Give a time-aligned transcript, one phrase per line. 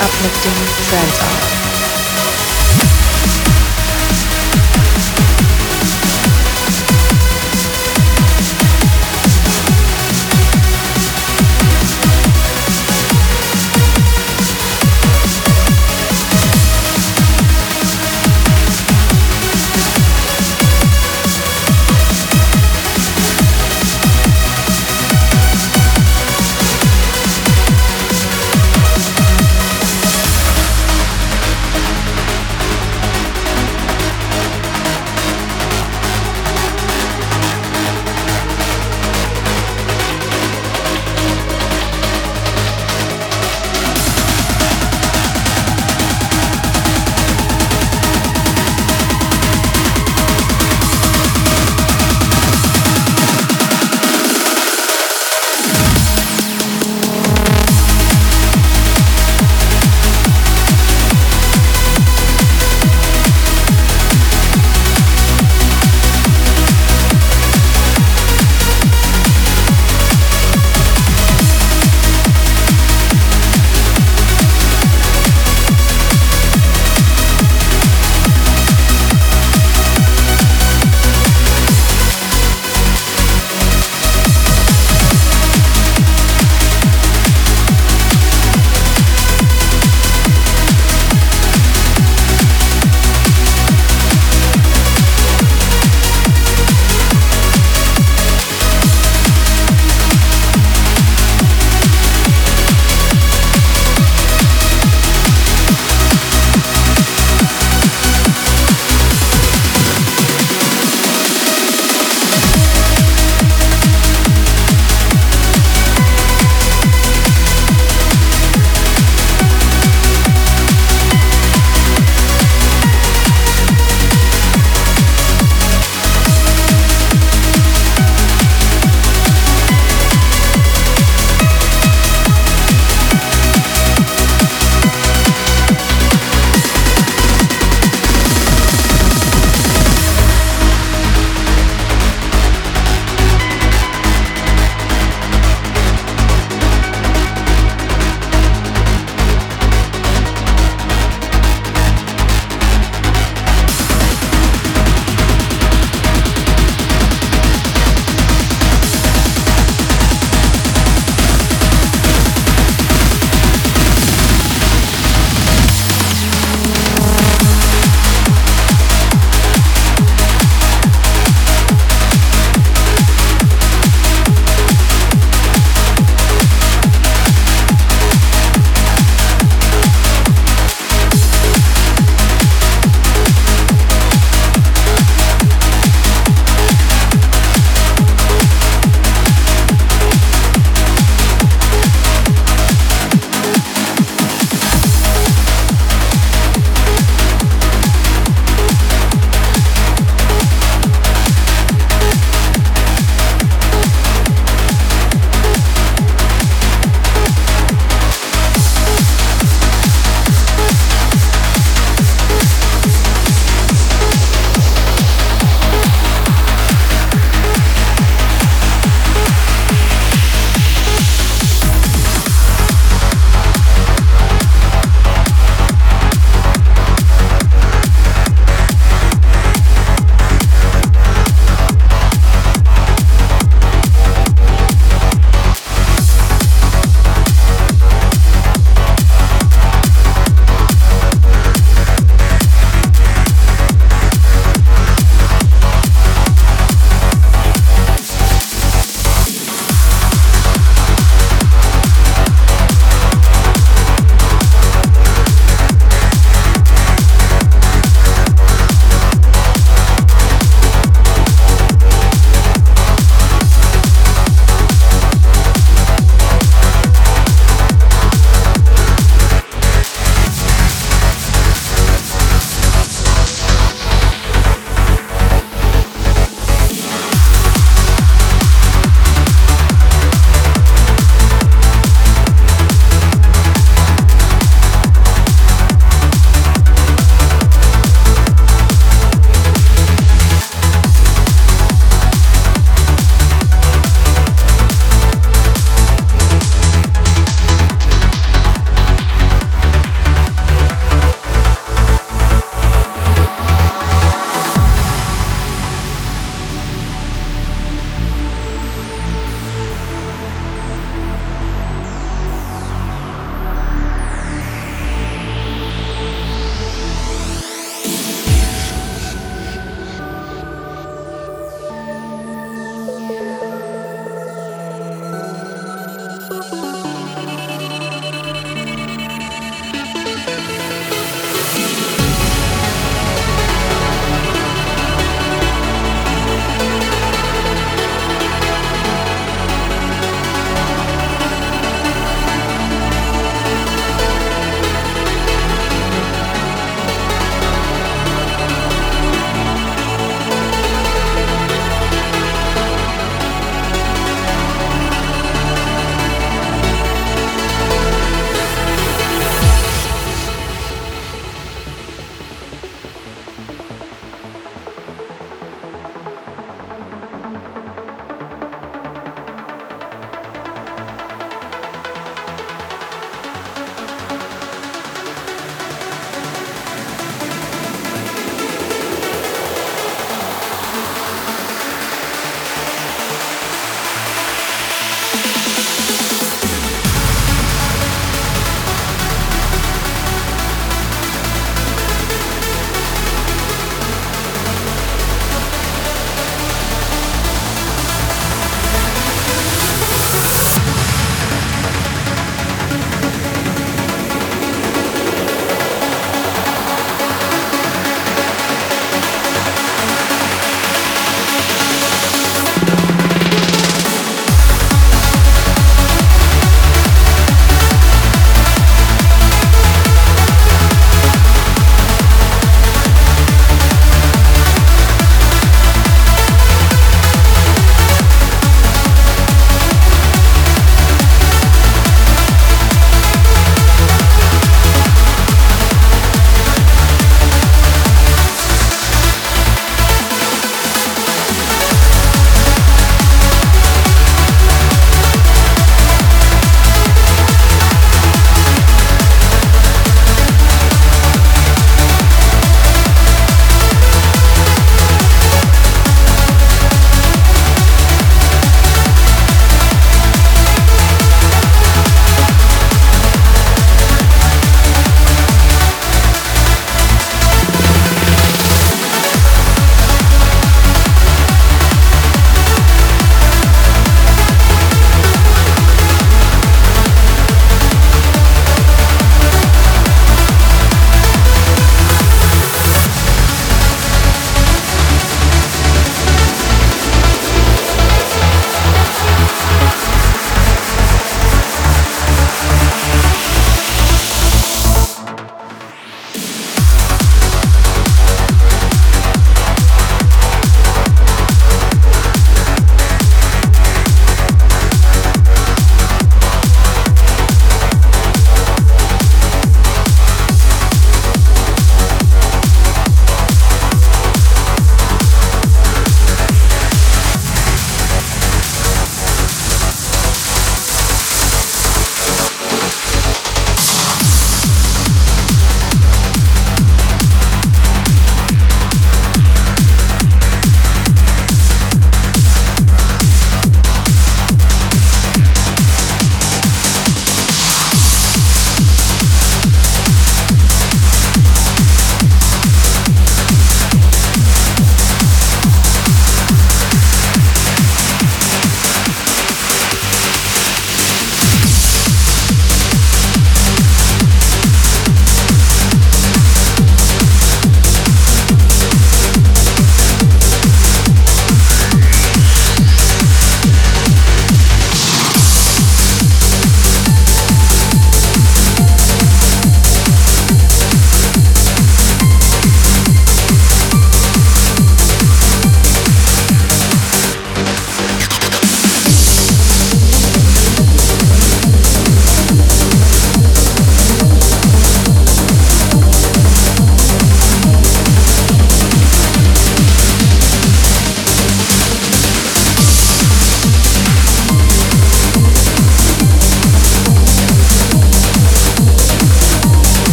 [0.00, 0.54] Uplifting
[0.86, 1.45] trance hour.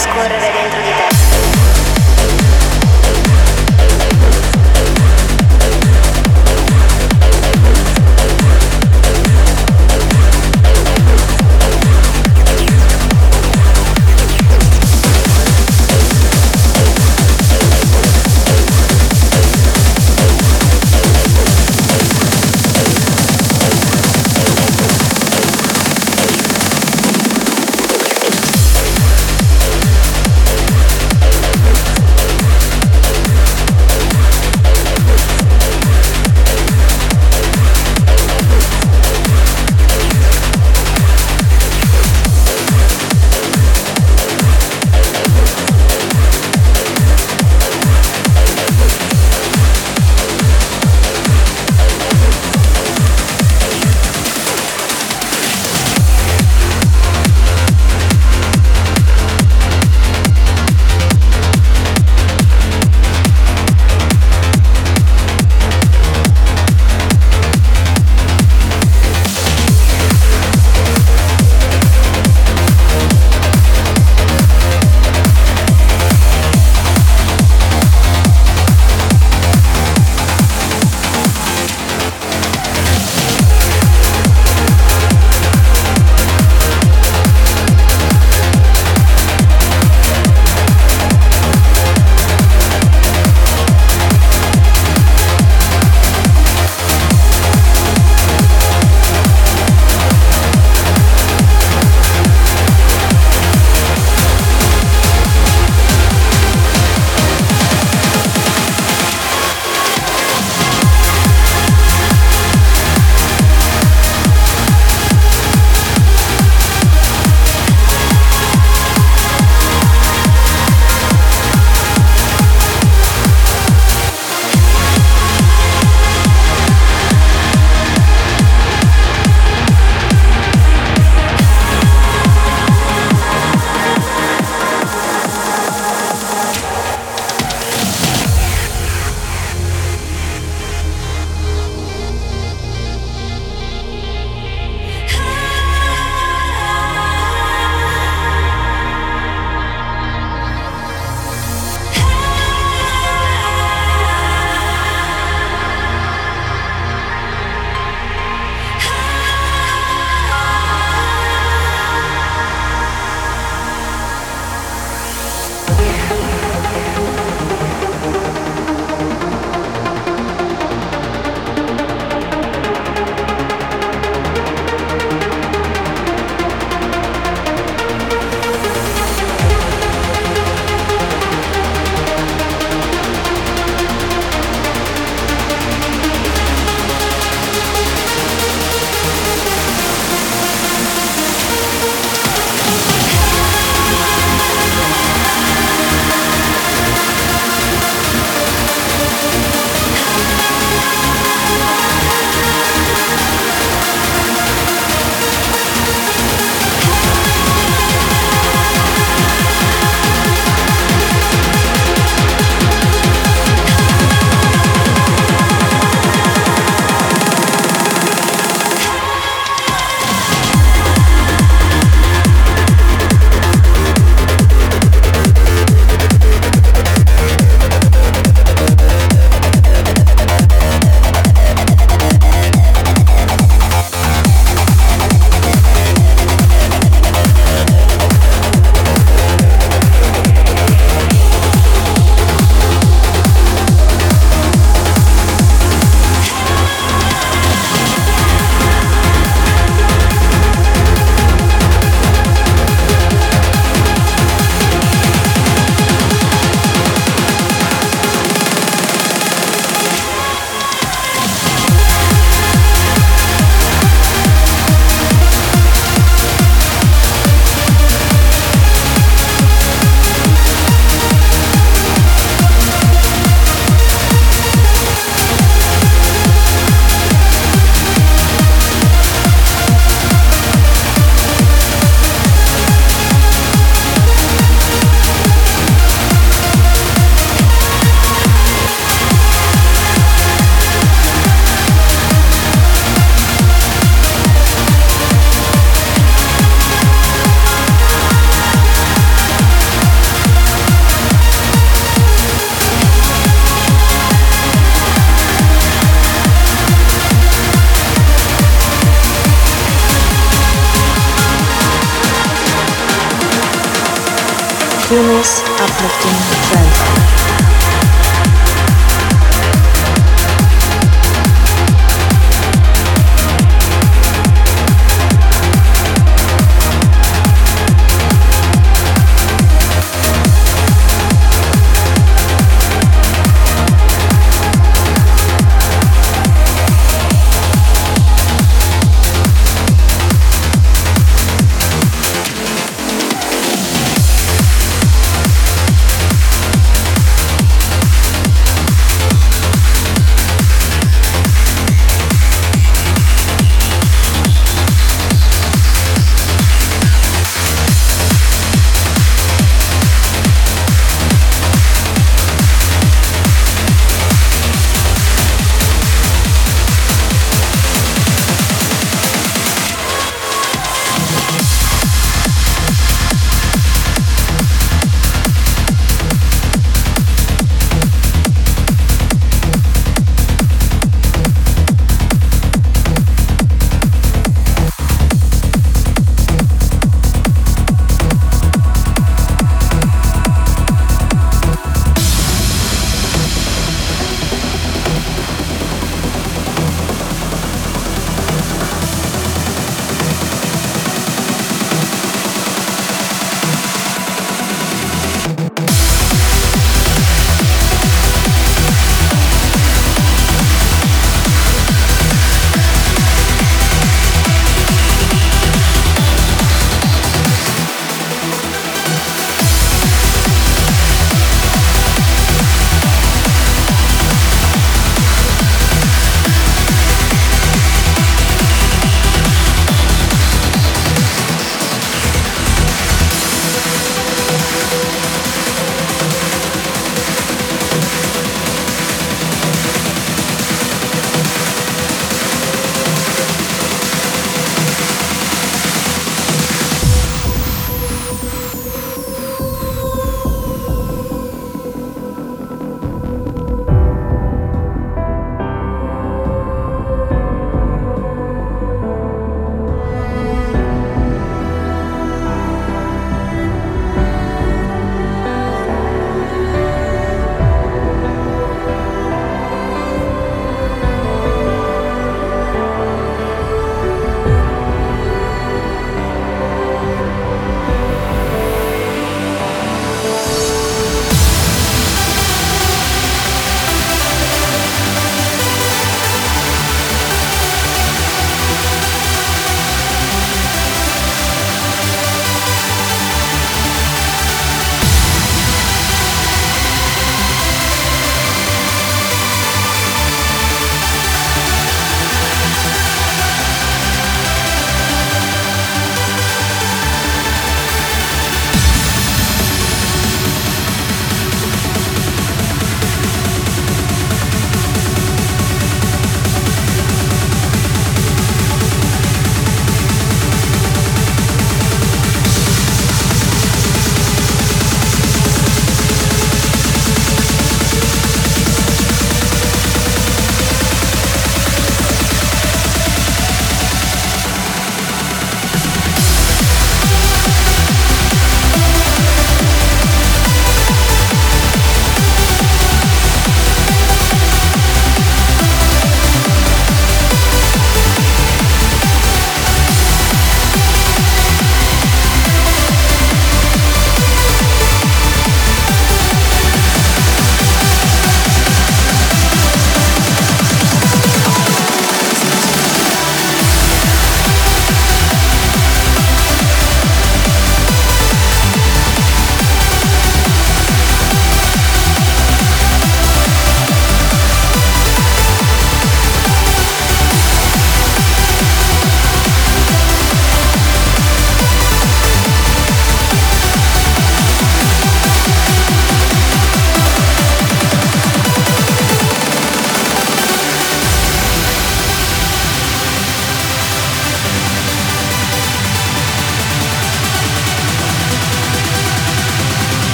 [0.00, 0.89] escura dentro de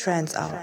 [0.00, 0.59] Trance Hour.